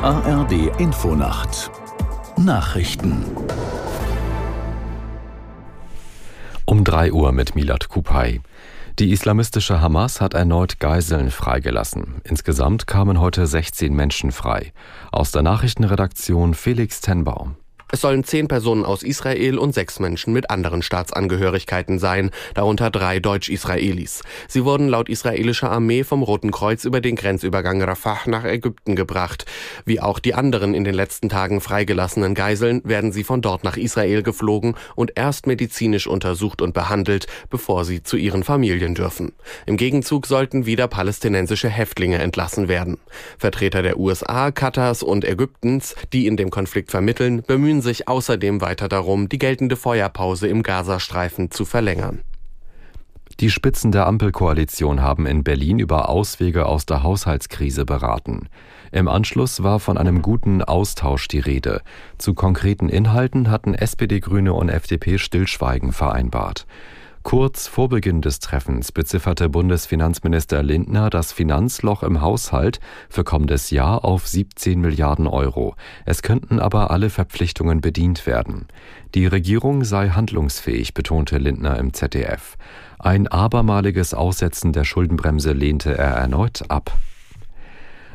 [0.00, 1.72] ARD Infonacht
[2.36, 3.24] Nachrichten
[6.66, 8.40] Um 3 Uhr mit Milad Kupay.
[9.00, 12.20] Die islamistische Hamas hat erneut Geiseln freigelassen.
[12.22, 14.72] Insgesamt kamen heute 16 Menschen frei.
[15.10, 17.56] Aus der Nachrichtenredaktion Felix Tenbaum.
[17.90, 23.18] Es sollen zehn Personen aus Israel und sechs Menschen mit anderen Staatsangehörigkeiten sein, darunter drei
[23.18, 24.22] Deutsch-Israelis.
[24.46, 29.46] Sie wurden laut israelischer Armee vom Roten Kreuz über den Grenzübergang Rafah nach Ägypten gebracht.
[29.86, 33.78] Wie auch die anderen in den letzten Tagen freigelassenen Geiseln werden sie von dort nach
[33.78, 39.32] Israel geflogen und erst medizinisch untersucht und behandelt, bevor sie zu ihren Familien dürfen.
[39.64, 42.98] Im Gegenzug sollten wieder palästinensische Häftlinge entlassen werden.
[43.38, 48.60] Vertreter der USA, Katars und Ägyptens, die in dem Konflikt vermitteln, bemühen bemühen sich außerdem
[48.60, 52.22] weiter darum, die geltende Feuerpause im Gazastreifen zu verlängern.
[53.40, 58.48] Die Spitzen der Ampelkoalition haben in Berlin über Auswege aus der Haushaltskrise beraten.
[58.90, 61.82] Im Anschluss war von einem guten Austausch die Rede.
[62.16, 66.66] Zu konkreten Inhalten hatten SPD, Grüne und FDP Stillschweigen vereinbart.
[67.28, 74.02] Kurz vor Beginn des Treffens bezifferte Bundesfinanzminister Lindner das Finanzloch im Haushalt für kommendes Jahr
[74.02, 75.74] auf 17 Milliarden Euro.
[76.06, 78.66] Es könnten aber alle Verpflichtungen bedient werden.
[79.14, 82.56] Die Regierung sei handlungsfähig, betonte Lindner im ZDF.
[82.98, 86.98] Ein abermaliges Aussetzen der Schuldenbremse lehnte er erneut ab.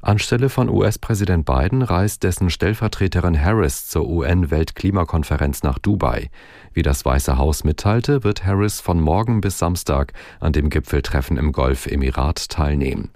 [0.00, 6.30] Anstelle von US-Präsident Biden reist dessen Stellvertreterin Harris zur UN-Weltklimakonferenz nach Dubai.
[6.72, 11.50] Wie das Weiße Haus mitteilte, wird Harris von morgen bis Samstag an dem Gipfeltreffen im
[11.50, 13.10] Golfemirat teilnehmen.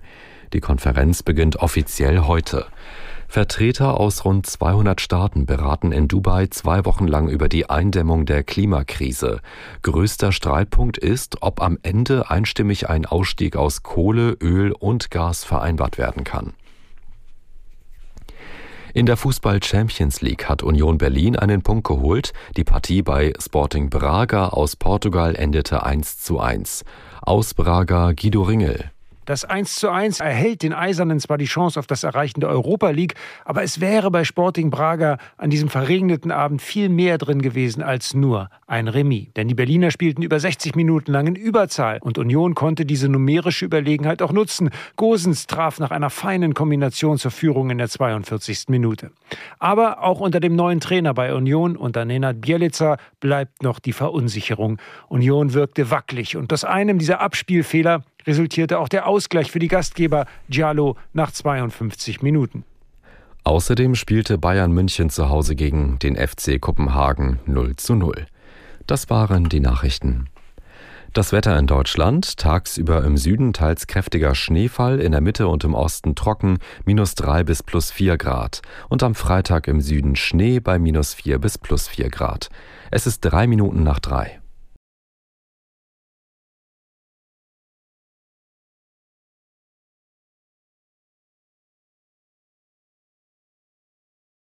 [0.52, 2.66] Die Konferenz beginnt offiziell heute.
[3.28, 8.42] Vertreter aus rund 200 Staaten beraten in Dubai zwei Wochen lang über die Eindämmung der
[8.42, 9.40] Klimakrise.
[9.80, 15.96] Größter Streitpunkt ist, ob am Ende einstimmig ein Ausstieg aus Kohle, Öl und Gas vereinbart
[15.96, 16.52] werden kann.
[18.94, 22.34] In der Fußball Champions League hat Union Berlin einen Punkt geholt.
[22.58, 26.84] Die Partie bei Sporting Braga aus Portugal endete 1 zu 1.
[27.22, 28.91] Aus Braga Guido Ringel.
[29.24, 32.90] Das 1 zu 1 erhält den Eisernen zwar die Chance auf das Erreichen der Europa
[32.90, 37.84] League, aber es wäre bei Sporting Braga an diesem verregneten Abend viel mehr drin gewesen
[37.84, 39.28] als nur ein Remis.
[39.36, 43.64] Denn die Berliner spielten über 60 Minuten lang in Überzahl und Union konnte diese numerische
[43.64, 44.70] Überlegenheit auch nutzen.
[44.96, 48.64] Gosens traf nach einer feinen Kombination zur Führung in der 42.
[48.70, 49.12] Minute.
[49.60, 54.78] Aber auch unter dem neuen Trainer bei Union, unter Nenad Bielica, bleibt noch die Verunsicherung.
[55.08, 60.26] Union wirkte wackelig und aus einem dieser Abspielfehler resultierte auch der Ausgleich für die Gastgeber
[60.48, 62.64] Giallo nach 52 Minuten.
[63.44, 68.26] Außerdem spielte Bayern München zu Hause gegen den FC Kopenhagen 0 zu 0.
[68.86, 70.28] Das waren die Nachrichten.
[71.12, 75.74] Das Wetter in Deutschland, tagsüber im Süden teils kräftiger Schneefall, in der Mitte und im
[75.74, 78.62] Osten trocken, minus 3 bis plus 4 Grad.
[78.88, 82.48] Und am Freitag im Süden Schnee bei minus 4 bis plus 4 Grad.
[82.90, 84.41] Es ist drei Minuten nach drei.